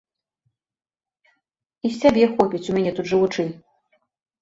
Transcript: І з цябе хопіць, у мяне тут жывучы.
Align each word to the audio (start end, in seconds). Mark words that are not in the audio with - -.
І 1.89 1.93
з 1.93 1.93
цябе 2.01 2.25
хопіць, 2.35 2.65
у 2.73 2.79
мяне 2.81 2.91
тут 3.01 3.05
жывучы. 3.15 3.51